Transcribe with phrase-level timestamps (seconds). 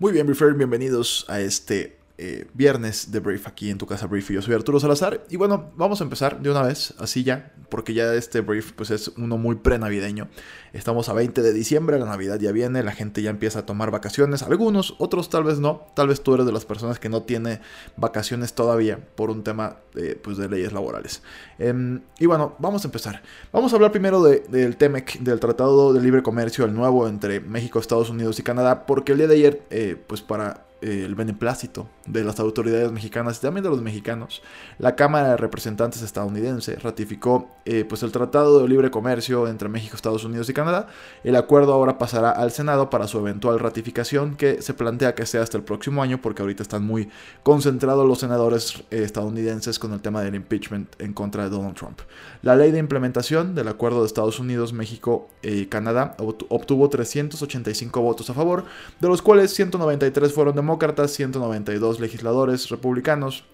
[0.00, 4.28] Muy bien, Briefer, bienvenidos a este eh, viernes de Brief aquí en tu casa Brief.
[4.30, 7.94] Yo soy Arturo Salazar y bueno, vamos a empezar de una vez, así ya, porque
[7.94, 10.26] ya este Brief pues es uno muy pre-navideño.
[10.72, 13.92] Estamos a 20 de diciembre, la Navidad ya viene, la gente ya empieza a tomar
[13.92, 17.22] vacaciones, algunos, otros tal vez no, tal vez tú eres de las personas que no
[17.22, 17.60] tiene
[17.96, 19.76] vacaciones todavía por un tema
[20.24, 21.22] pues, de leyes laborales.
[21.60, 23.22] Em, y bueno, vamos a empezar.
[23.52, 27.78] Vamos a hablar primero del TEMEC, del Tratado de Libre Comercio, el nuevo entre México,
[27.78, 31.88] Estados Unidos y Canadá, porque el día de ayer, eh, pues para eh, el beneplácito
[32.06, 34.42] de las autoridades mexicanas y también de los mexicanos,
[34.78, 39.96] la Cámara de Representantes estadounidense ratificó eh, pues el Tratado de Libre Comercio entre México,
[39.96, 40.86] Estados Unidos y Canadá.
[41.24, 45.42] El acuerdo ahora pasará al Senado para su eventual ratificación, que se plantea que sea
[45.42, 47.08] hasta el próximo año, porque ahorita están muy
[47.42, 52.00] concentrados los senadores eh, estadounidenses con el tema del impeachment en contra de Donald Trump.
[52.42, 58.30] La ley de implementación del acuerdo de Estados Unidos, México y Canadá obtuvo 385 votos
[58.30, 58.64] a favor,
[59.00, 63.44] de los cuales 193 fueron de demócratas, 192 legisladores republicanos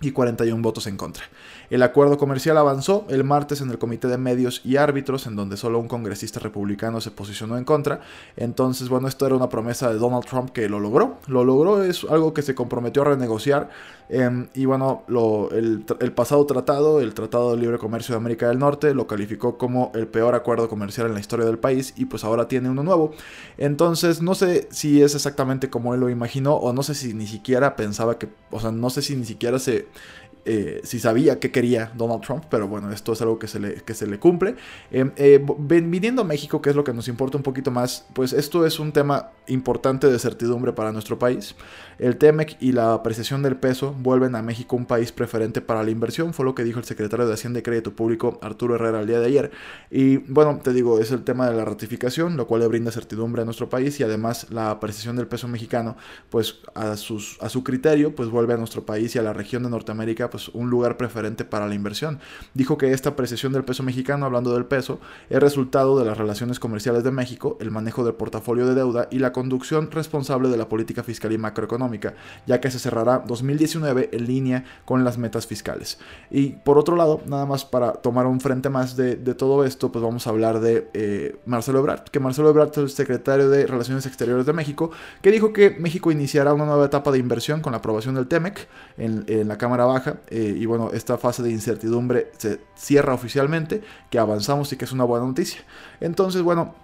[0.00, 1.24] y 41 votos en contra.
[1.70, 5.56] El acuerdo comercial avanzó el martes en el Comité de Medios y Árbitros, en donde
[5.56, 8.00] solo un congresista republicano se posicionó en contra.
[8.36, 11.18] Entonces, bueno, esto era una promesa de Donald Trump que lo logró.
[11.26, 13.70] Lo logró, es algo que se comprometió a renegociar.
[14.08, 15.02] Em, y bueno,
[15.50, 19.58] el, el, pasado tratado, el Tratado de Libre Comercio de América del Norte, lo calificó
[19.58, 22.84] como el peor acuerdo comercial en la historia del país y pues ahora tiene uno
[22.84, 23.12] nuevo.
[23.58, 27.26] Entonces, no sé si es exactamente como él lo imaginó o no sé si ni
[27.26, 30.00] siquiera pensaba que, o sea, no sé si ni siquiera se it.
[30.48, 33.74] Eh, si sabía qué quería Donald Trump, pero bueno, esto es algo que se le,
[33.82, 34.54] que se le cumple.
[34.92, 38.32] Eh, eh, viniendo a México, que es lo que nos importa un poquito más, pues
[38.32, 41.56] esto es un tema importante de certidumbre para nuestro país.
[41.98, 45.90] El TEMEC y la apreciación del peso vuelven a México un país preferente para la
[45.90, 49.06] inversión, fue lo que dijo el secretario de Hacienda y Crédito Público, Arturo Herrera, el
[49.08, 49.50] día de ayer.
[49.90, 53.42] Y bueno, te digo, es el tema de la ratificación, lo cual le brinda certidumbre
[53.42, 55.96] a nuestro país y además la apreciación del peso mexicano,
[56.30, 59.64] pues a, sus, a su criterio, pues vuelve a nuestro país y a la región
[59.64, 62.20] de Norteamérica, pues, un lugar preferente para la inversión.
[62.54, 66.60] Dijo que esta apreciación del peso mexicano, hablando del peso, es resultado de las relaciones
[66.60, 70.68] comerciales de México, el manejo del portafolio de deuda y la conducción responsable de la
[70.68, 72.14] política fiscal y macroeconómica,
[72.46, 75.98] ya que se cerrará 2019 en línea con las metas fiscales.
[76.30, 80.02] Y por otro lado, nada más para tomar un frente más de, todo esto, pues
[80.02, 84.06] vamos a hablar de eh, Marcelo Ebrard, que Marcelo Ebrard es el secretario de Relaciones
[84.06, 87.78] Exteriores de México, que dijo que México iniciará una nueva etapa de inversión con la
[87.78, 92.60] aprobación del TEMEC en la Cámara Baja eh, y bueno, esta fase de incertidumbre se
[92.74, 95.60] cierra oficialmente, que avanzamos y que es una buena noticia.
[96.00, 96.74] Entonces, bueno,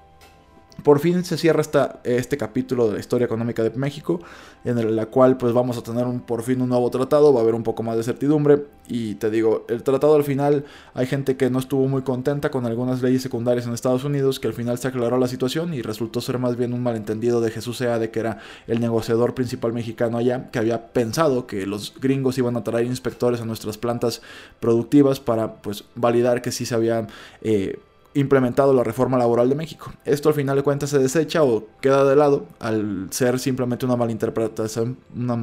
[0.83, 4.21] por fin se cierra esta, este capítulo de la historia económica de México,
[4.65, 7.43] en la cual pues vamos a tener un, por fin un nuevo tratado, va a
[7.43, 11.37] haber un poco más de certidumbre y te digo, el tratado al final hay gente
[11.37, 14.78] que no estuvo muy contenta con algunas leyes secundarias en Estados Unidos, que al final
[14.78, 18.11] se aclaró la situación y resultó ser más bien un malentendido de Jesús Sea de
[18.11, 22.65] que era el negociador principal mexicano allá, que había pensado que los gringos iban a
[22.65, 24.21] traer inspectores a nuestras plantas
[24.59, 27.06] productivas para pues validar que sí se había...
[27.43, 27.78] Eh,
[28.15, 29.93] implementado la reforma laboral de México.
[30.05, 33.97] Esto al final de cuentas se desecha o queda de lado al ser simplemente una
[33.97, 35.37] malinterpretación, una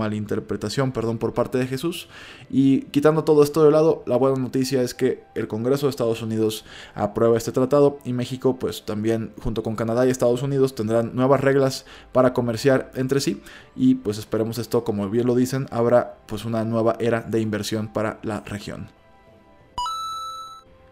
[0.93, 2.07] perdón, por parte de Jesús.
[2.49, 6.21] Y quitando todo esto de lado, la buena noticia es que el Congreso de Estados
[6.21, 11.15] Unidos aprueba este tratado y México pues también junto con Canadá y Estados Unidos tendrán
[11.15, 13.41] nuevas reglas para comerciar entre sí
[13.75, 17.91] y pues esperemos esto como bien lo dicen habrá pues una nueva era de inversión
[17.91, 18.98] para la región.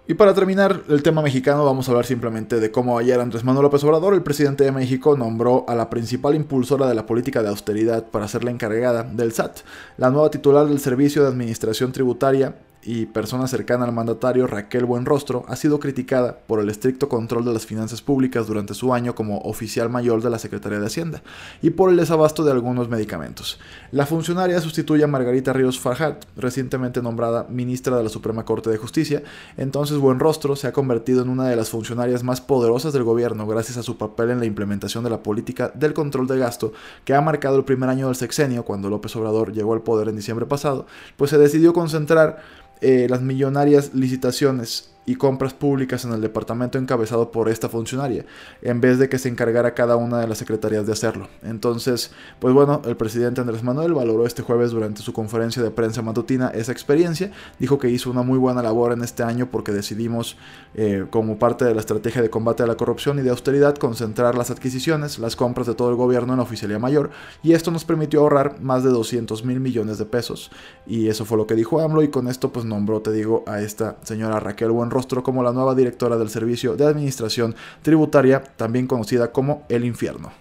[0.09, 3.63] Y para terminar el tema mexicano, vamos a hablar simplemente de cómo ayer Andrés Manuel
[3.63, 7.49] López Obrador, el presidente de México, nombró a la principal impulsora de la política de
[7.49, 9.57] austeridad para ser la encargada del SAT.
[9.97, 15.45] La nueva titular del Servicio de Administración Tributaria y persona cercana al mandatario Raquel Buenrostro
[15.47, 19.39] ha sido criticada por el estricto control de las finanzas públicas durante su año como
[19.39, 21.21] oficial mayor de la Secretaría de Hacienda
[21.61, 23.59] y por el desabasto de algunos medicamentos.
[23.91, 28.77] La funcionaria sustituye a Margarita Ríos Farhat, recientemente nombrada ministra de la Suprema Corte de
[28.77, 29.23] Justicia.
[29.57, 33.77] Entonces Buenrostro se ha convertido en una de las funcionarias más poderosas del gobierno gracias
[33.77, 37.21] a su papel en la implementación de la política del control de gasto que ha
[37.21, 40.85] marcado el primer año del sexenio cuando López Obrador llegó al poder en diciembre pasado,
[41.15, 47.31] pues se decidió concentrar eh, las millonarias licitaciones y compras públicas en el departamento encabezado
[47.31, 48.25] por esta funcionaria,
[48.61, 51.29] en vez de que se encargara cada una de las secretarías de hacerlo.
[51.43, 56.01] Entonces, pues bueno, el presidente Andrés Manuel valoró este jueves durante su conferencia de prensa
[56.01, 60.35] matutina esa experiencia, dijo que hizo una muy buena labor en este año porque decidimos,
[60.75, 64.37] eh, como parte de la estrategia de combate a la corrupción y de austeridad, concentrar
[64.37, 67.11] las adquisiciones, las compras de todo el gobierno en la oficialía mayor,
[67.43, 70.51] y esto nos permitió ahorrar más de 200 mil millones de pesos.
[70.85, 73.61] Y eso fue lo que dijo AMLO, y con esto pues nombró, te digo, a
[73.61, 79.31] esta señora Raquel Buenro como la nueva directora del Servicio de Administración Tributaria, también conocida
[79.31, 80.31] como El Infierno.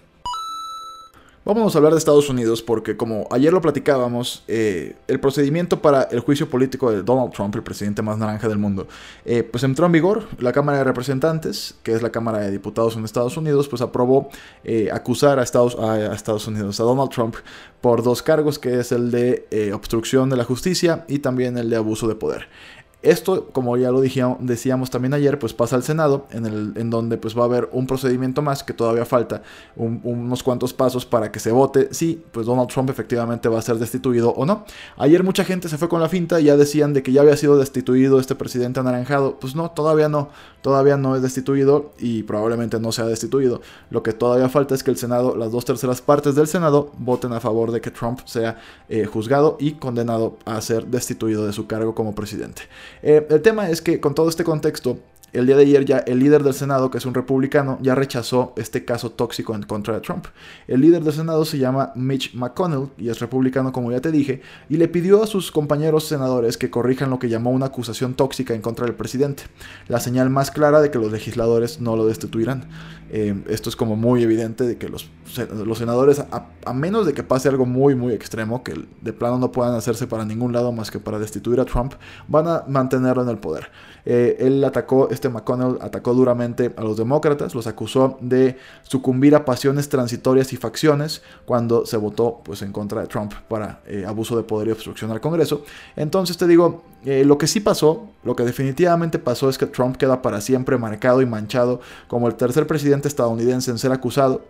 [1.47, 6.03] Vámonos a hablar de Estados Unidos porque como ayer lo platicábamos, eh, el procedimiento para
[6.03, 8.85] el juicio político de Donald Trump, el presidente más naranja del mundo,
[9.23, 10.27] eh, pues entró en vigor.
[10.39, 14.27] La Cámara de Representantes, que es la Cámara de Diputados en Estados Unidos, pues aprobó
[14.65, 17.37] eh, acusar a Estados, a Estados Unidos, a Donald Trump,
[17.79, 21.77] por dos cargos, que es el de obstrucción de la justicia y también el de
[21.77, 22.49] abuso de poder.
[23.07, 27.17] Esto, como ya lo decíamos también ayer, pues pasa al Senado, en, el, en donde
[27.17, 29.43] pues va a haber un procedimiento más que todavía falta
[29.77, 33.77] unos cuantos pasos para que se vote si pues Donald Trump efectivamente va a ser
[33.77, 34.65] destituido o no.
[34.97, 37.37] Ayer mucha gente se fue con la finta y ya decían de que ya había
[37.37, 39.39] sido destituido este presidente anaranjado.
[39.39, 40.27] Pues no, todavía no,
[40.61, 43.61] todavía no es destituido y probablemente no sea destituido.
[43.89, 47.31] Lo que todavía falta es que el Senado, las dos terceras partes del Senado, voten
[47.31, 51.67] a favor de que Trump sea eh, juzgado y condenado a ser destituido de su
[51.67, 52.63] cargo como presidente.
[53.01, 54.99] Eh, el tema es que con todo este contexto,
[55.33, 58.53] el día de ayer ya el líder del Senado, que es un republicano, ya rechazó
[58.55, 60.25] este caso tóxico en contra de Trump.
[60.67, 64.41] El líder del Senado se llama Mitch McConnell y es republicano como ya te dije,
[64.69, 68.53] y le pidió a sus compañeros senadores que corrijan lo que llamó una acusación tóxica
[68.53, 69.43] en contra del presidente,
[69.89, 72.65] la señal más clara de que los legisladores no lo destituirán.
[73.09, 75.09] Eh, esto es como muy evidente de que los,
[75.65, 79.51] los senadores, a, menos de que pase algo muy muy extremo, que de plano no
[79.51, 81.93] puedan hacerse para ningún lado más que para destituir a Trump,
[82.27, 83.69] van a mantenerlo en el poder.
[84.05, 89.43] Eh, él atacó, este McConnell atacó duramente a los demócratas, los acusó de sucumbir a
[89.43, 94.37] pasiones transitorias y facciones cuando se votó pues, en contra de Trump para eh, abuso
[94.37, 95.63] de poder y obstrucción al Congreso.
[95.95, 99.97] Entonces te digo, eh, lo que sí pasó, lo que definitivamente pasó es que Trump
[99.97, 104.43] queda para siempre marcado y manchado como el tercer presidente estadounidense en ser acusado.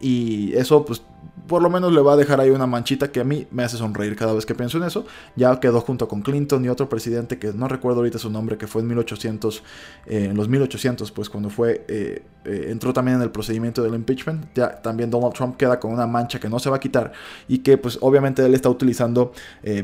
[0.00, 1.02] Y eso pues
[1.46, 3.76] por lo menos le va a dejar ahí una manchita que a mí me hace
[3.76, 5.04] sonreír cada vez que pienso en eso.
[5.36, 8.66] Ya quedó junto con Clinton y otro presidente que no recuerdo ahorita su nombre, que
[8.66, 9.62] fue en 1800,
[10.06, 13.94] eh, en los 1800, pues cuando fue, eh, eh, entró también en el procedimiento del
[13.94, 14.46] impeachment.
[14.54, 17.12] Ya también Donald Trump queda con una mancha que no se va a quitar
[17.48, 19.32] y que pues obviamente él está utilizando,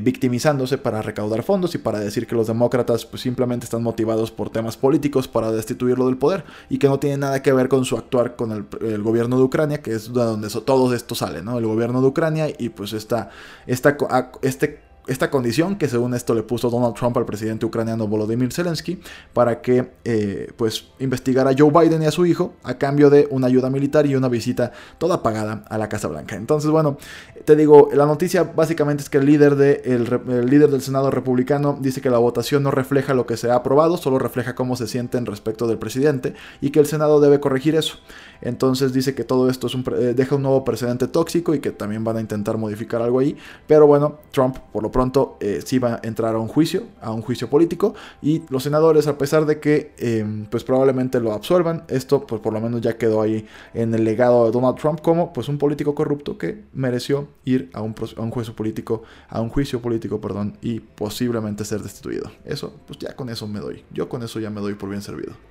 [0.00, 4.50] victimizándose para recaudar fondos y para decir que los demócratas pues simplemente están motivados por
[4.50, 7.96] temas políticos para destituirlo del poder y que no tiene nada que ver con su
[7.96, 11.58] actuar con el, gobierno de Ucrania, que es de donde todo esto sale, ¿no?
[11.58, 13.30] El gobierno de Ucrania y pues esta,
[13.66, 13.96] esta,
[14.42, 19.00] este esta condición que según esto le puso Donald Trump al presidente ucraniano Volodymyr Zelensky
[19.32, 23.26] para que eh, pues investigara a Joe Biden y a su hijo a cambio de
[23.30, 26.36] una ayuda militar y una visita toda pagada a la Casa Blanca.
[26.36, 26.98] Entonces bueno,
[27.44, 31.78] te digo, la noticia básicamente es que el líder, de, el, líder del Senado republicano
[31.80, 34.86] dice que la votación no refleja lo que se ha aprobado, solo refleja cómo se
[34.86, 37.98] sienten respecto del presidente y que el Senado debe corregir eso.
[38.42, 41.72] Entonces dice que todo esto es un, eh, deja un nuevo precedente tóxico y que
[41.72, 43.36] también van a intentar modificar algo ahí.
[43.66, 47.12] Pero bueno, Trump por lo pronto eh, sí va a entrar a un juicio, a
[47.12, 47.94] un juicio político.
[48.22, 52.52] Y los senadores, a pesar de que em, pues probablemente lo absuelvan, esto pues por
[52.52, 55.94] lo menos ya quedó ahí en el legado de Donald Trump como pues un político
[55.94, 60.56] corrupto que mereció ir a un, a un juicio político, a un juicio político, perdón,
[60.60, 62.30] y posiblemente ser destituido.
[62.44, 63.84] Eso, pues ya con eso me doy.
[63.92, 65.49] Yo con eso ya me doy por bien servido.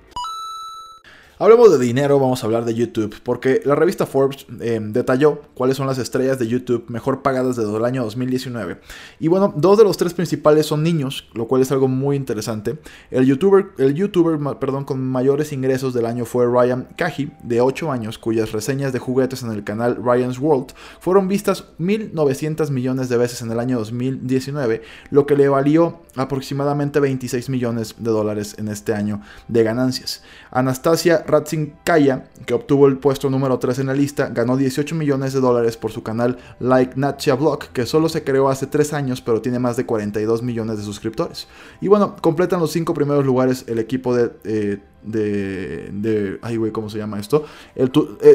[1.42, 5.78] Hablemos de dinero, vamos a hablar de YouTube, porque la revista Forbes em, detalló cuáles
[5.78, 8.78] son las estrellas de YouTube mejor pagadas desde el año 2019.
[9.20, 12.78] Y bueno, dos de los tres principales son niños, lo cual es algo muy interesante.
[13.10, 17.90] El youtuber, el YouTuber perdón, con mayores ingresos del año fue Ryan Kaji, de 8
[17.90, 23.16] años, cuyas reseñas de juguetes en el canal Ryan's World fueron vistas 1.900 millones de
[23.16, 28.68] veces en el año 2019, lo que le valió aproximadamente 26 millones de dólares en
[28.68, 30.22] este año de ganancias.
[30.50, 35.32] Anastasia Ratsin Kaya, que obtuvo el puesto número 3 en la lista, ganó 18 millones
[35.32, 39.20] de dólares por su canal Like Natcha Blog, que solo se creó hace 3 años,
[39.20, 41.48] pero tiene más de 42 millones de suscriptores.
[41.80, 44.32] Y bueno, completan los 5 primeros lugares el equipo de...
[44.44, 47.44] Eh, de, de ay güey, ¿cómo se llama esto?
[47.76, 47.88] Eh,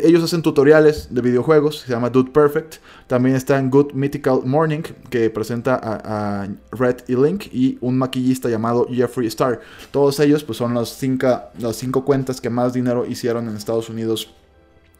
[0.03, 2.75] ellos hacen tutoriales de videojuegos, se llama Dude Perfect.
[3.07, 8.49] También está en Good Mythical Morning, que presenta a, Red y Link, y un maquillista
[8.49, 9.61] llamado Jeffrey Star.
[9.91, 13.89] Todos ellos pues son las cinco, las cinco cuentas que más dinero hicieron en Estados
[13.89, 14.33] Unidos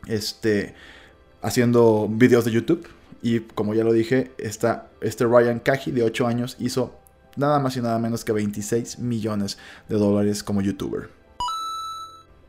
[0.07, 0.75] este,
[1.41, 2.87] haciendo videos de YouTube.
[3.21, 6.93] Y como ya lo dije, está este Ryan Kaji de 8 años hizo
[7.35, 9.57] nada más y nada menos que 26 millones
[9.89, 11.09] de dólares como youtuber.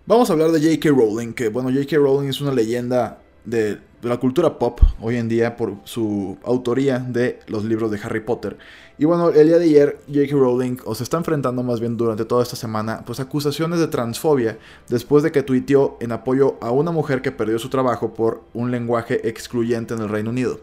[0.09, 0.89] Vamos a hablar de J.K.
[0.91, 1.97] Rowling, que bueno, J.K.
[1.97, 7.41] Rowling es una leyenda de la cultura pop hoy en día por su autoría de
[7.49, 8.57] los libros de Harry Potter.
[8.99, 10.37] Y bueno, el día de ayer J.K.
[10.37, 14.59] Rowling o se está enfrentando más bien durante toda esta semana pues acusaciones de transfobia
[14.89, 18.71] después de que tuiteó en apoyo a una mujer que perdió su trabajo por un
[18.71, 20.61] lenguaje excluyente en el Reino Unido.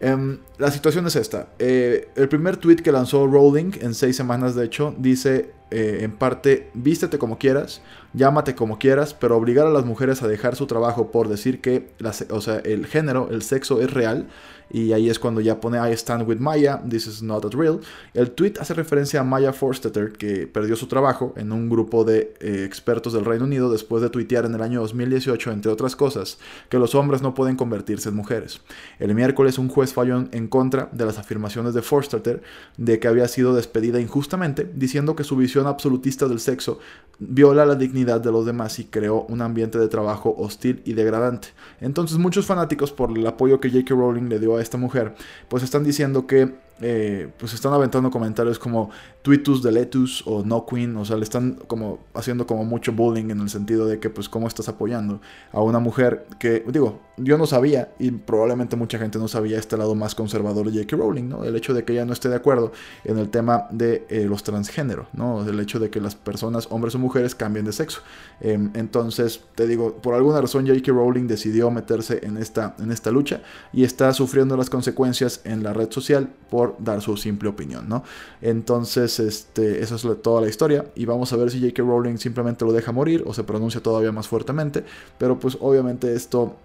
[0.00, 1.48] Em, la situación es esta.
[1.58, 6.12] Eh, el primer tweet que lanzó Rowling en seis semanas, de hecho, dice eh, en
[6.12, 7.82] parte, vístete como quieras,
[8.14, 11.88] llámate como quieras, pero obligar a las mujeres a dejar su trabajo por decir que
[12.30, 14.28] o sea, el género, el sexo es real,
[14.70, 17.80] y ahí es cuando ya pone I stand with Maya, this is not that real.
[18.14, 22.34] El tweet hace referencia a Maya Forstetter, que perdió su trabajo en un grupo de
[22.40, 26.38] eh, expertos del Reino Unido después de tuitear en el año 2018, entre otras cosas,
[26.68, 28.60] que los hombres no pueden convertirse en mujeres.
[28.98, 32.42] El miércoles un juez falló en contra de las afirmaciones de Forstetter
[32.76, 36.78] de que había sido despedida injustamente, diciendo que su visión absolutista del sexo
[37.18, 41.48] viola la dignidad de los demás y creó un ambiente de trabajo hostil y degradante.
[41.80, 43.94] Entonces muchos fanáticos por el apoyo que J.K.
[43.94, 45.14] Rowling le dio a esta mujer,
[45.48, 48.90] pues están diciendo que eh, pues están aventando comentarios como
[49.22, 53.30] Twitus de Letus o No Queen, o sea, le están como haciendo como mucho bullying
[53.30, 55.20] en el sentido de que pues cómo estás apoyando
[55.52, 59.76] a una mujer que, digo, yo no sabía y probablemente mucha gente no sabía este
[59.76, 60.96] lado más conservador de J.K.
[60.96, 61.44] Rowling, ¿no?
[61.44, 62.72] El hecho de que ella no esté de acuerdo
[63.04, 65.46] en el tema de eh, los transgéneros, ¿no?
[65.46, 68.00] El hecho de que las personas, hombres o mujeres, cambien de sexo.
[68.40, 70.92] Em, entonces, te digo, por alguna razón J.K.
[70.92, 73.42] Rowling decidió meterse en esta, en esta lucha
[73.72, 78.04] y está sufriendo las consecuencias en la red social por dar su simple opinión, ¿no?
[78.40, 81.82] Entonces, este, esa es toda la historia y vamos a ver si J.K.
[81.82, 84.84] Rowling simplemente lo deja morir o se pronuncia todavía más fuertemente,
[85.18, 86.56] pero pues obviamente esto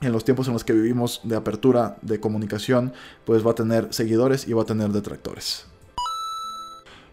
[0.00, 2.92] en los tiempos en los que vivimos de apertura de comunicación,
[3.24, 5.66] pues va a tener seguidores y va a tener detractores.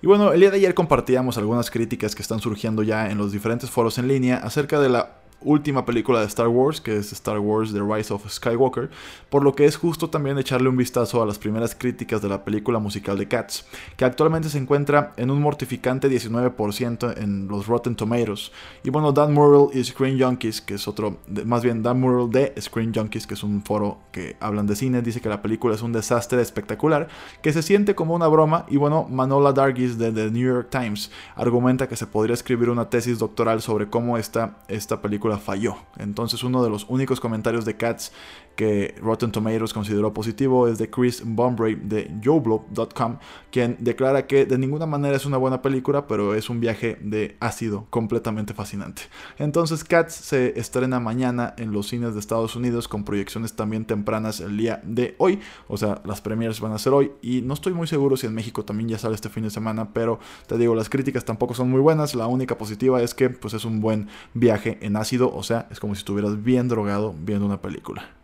[0.02, 3.34] Y bueno, el día de ayer compartíamos algunas críticas que están surgiendo ya en los
[3.34, 7.40] diferentes foros en línea acerca de la última película de Star Wars, que es Star
[7.40, 8.90] Wars The Rise of Skywalker,
[9.30, 12.44] por lo que es justo también echarle un vistazo a las primeras críticas de la
[12.44, 13.66] película musical de Cats,
[13.98, 18.52] que actualmente se encuentra en un mortificante 19% en los Rotten Tomatoes.
[18.84, 22.54] Y bueno, Dan Murrell y Screen Junkies, que es otro, más bien Dan Murrell de
[22.62, 25.82] Screen Junkies, que es un foro que hablan de cine, dice que la película es
[25.82, 27.08] un desastre espectacular,
[27.42, 31.12] que se siente como una broma, y bueno, Manola Dargis de The New York Times
[31.36, 35.76] argumenta que se podría escribir una tesis doctoral sobre cómo está esta película falló.
[35.98, 38.12] Entonces uno de los únicos comentarios de Cats
[38.60, 43.18] que Rotten Tomatoes consideró positivo es de Chris Bombray de Joblo.com,
[43.52, 47.38] quien declara que de ninguna manera es una buena película, pero es un viaje de
[47.40, 49.04] ácido completamente fascinante.
[49.38, 54.42] Entonces Cats se estrena mañana en los cines de Estados Unidos con proyecciones también tempranas
[54.42, 57.72] el día de hoy, o sea, las premieres van a ser hoy y no estoy
[57.74, 60.76] muy seguro si en México también ya sale este fin de semana, pero te digo,
[60.76, 64.10] las críticas tampoco son muy buenas, la única positiva es que pues es un buen
[64.34, 68.19] viaje en ácido, o sea, es como si estuvieras bien drogado viendo una película.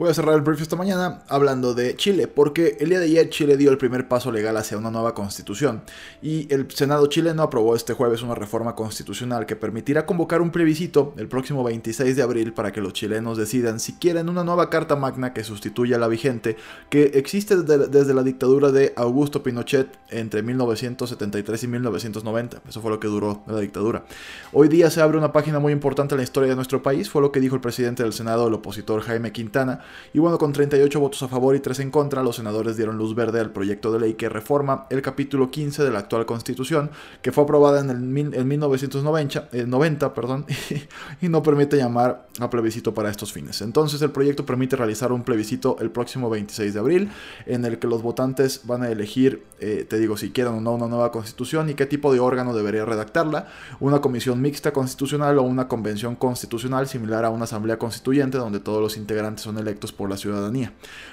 [0.00, 3.28] Voy a cerrar el brief esta mañana hablando de Chile, porque el día de ayer
[3.28, 5.82] Chile dio el primer paso legal hacia una nueva constitución
[6.22, 11.12] y el Senado chileno aprobó este jueves una reforma constitucional que permitirá convocar un plebiscito
[11.18, 14.96] el próximo 26 de abril para que los chilenos decidan si quieren una nueva carta
[14.96, 16.56] magna que sustituya a la vigente
[16.88, 22.62] que existe desde, desde la dictadura de Augusto Pinochet entre 1973 y 1990.
[22.66, 24.06] Eso fue lo que duró la dictadura.
[24.54, 27.20] Hoy día se abre una página muy importante en la historia de nuestro país, fue
[27.20, 29.82] lo que dijo el presidente del Senado, el opositor Jaime Quintana,
[30.12, 33.14] y bueno, con 38 votos a favor y 3 en contra, los senadores dieron luz
[33.14, 36.90] verde al proyecto de ley que reforma el capítulo 15 de la actual constitución,
[37.22, 40.46] que fue aprobada en, el, en 1990 eh, perdón,
[41.20, 43.60] y no permite llamar a plebiscito para estos fines.
[43.62, 47.10] Entonces el proyecto permite realizar un plebiscito el próximo 26 de abril,
[47.46, 50.74] en el que los votantes van a elegir, eh, te digo, si quieren o no
[50.74, 55.42] una nueva constitución y qué tipo de órgano debería redactarla, una comisión mixta constitucional o
[55.42, 60.10] una convención constitucional similar a una asamblea constituyente donde todos los integrantes son electos por
[60.10, 60.72] la ciudadanía.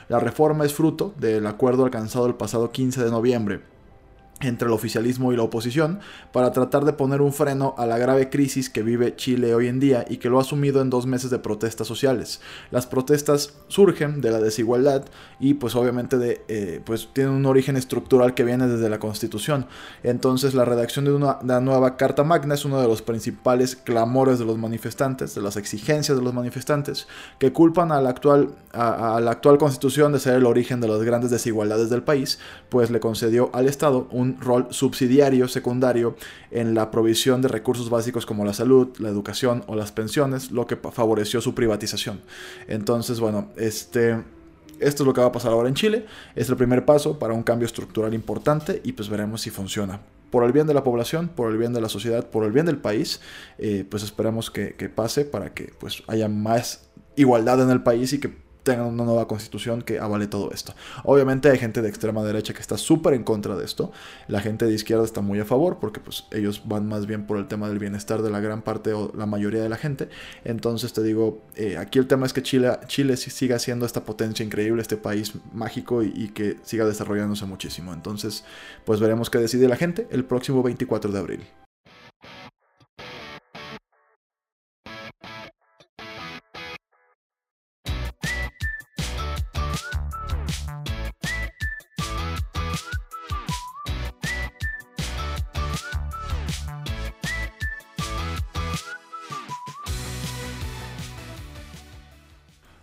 [0.09, 3.76] La reforma es fruto del acuerdo alcanzado el pasado 15 de noviembre
[4.41, 5.99] entre el oficialismo y la oposición
[6.31, 9.79] para tratar de poner un freno a la grave crisis que vive Chile hoy en
[9.79, 12.39] día y que lo ha sumido en dos meses de protestas sociales.
[12.69, 15.05] Las protestas surgen de la desigualdad
[15.39, 19.65] y pues obviamente de, eh, pues tienen un origen estructural que viene desde la constitución.
[20.03, 24.45] Entonces la redacción de una, nueva Carta Magna es uno de los principales clamores de
[24.45, 27.07] los manifestantes, de las exigencias de los manifestantes,
[27.39, 31.01] que culpan a la actual, a la actual constitución de ser el origen de las
[31.01, 32.39] grandes desigualdades del país,
[32.69, 36.15] pues le concedió al Estado un rol subsidiario secundario
[36.51, 40.67] en la provisión de recursos básicos como la salud, la educación o las pensiones, lo
[40.67, 42.21] que favoreció su privatización.
[42.67, 44.23] Entonces, bueno, este...
[44.79, 46.05] Esto es lo que va a pasar ahora en Chile.
[46.35, 50.43] Es el primer paso para un cambio estructural importante y pues veremos si funciona por
[50.43, 52.77] el bien de la población, por el bien de la sociedad, por el bien del
[52.77, 53.21] país,
[53.57, 58.13] eh, pues esperamos que, que, pase para que pues haya más igualdad en el país
[58.13, 58.35] y que
[58.67, 60.73] tengan una nueva constitución que avale todo esto.
[61.05, 63.93] Obviamente hay gente de extrema derecha que está súper en contra de esto.
[64.27, 67.37] La gente de izquierda está muy a favor porque pues ellos van más bien por
[67.37, 70.09] el tema del bienestar de la gran parte o la mayoría de la gente.
[70.43, 74.43] Entonces te digo, eh, aquí el tema es que Chile, Chile siga siendo esta potencia
[74.43, 77.93] increíble, este país mágico y, y que siga desarrollándose muchísimo.
[77.93, 78.43] Entonces
[78.83, 81.66] pues veremos qué decide la gente el próximo 24 de abril.